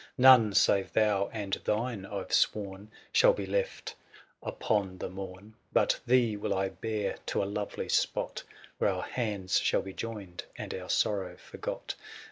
[0.31, 3.95] "None, save thou and thine, Fve sworn 640" Shall be left
[4.41, 9.03] upon the morn:.'^ But thee will I bear to a lovely spot, '* Where our
[9.03, 11.93] hands shall be joined, and our sorrow forgot.